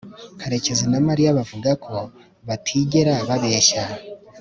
karekezi 0.39 0.85
na 0.91 0.99
mariya 1.07 1.37
bavuga 1.37 1.71
ko 1.85 1.95
batigera 2.47 3.13
babeshya 3.27 3.83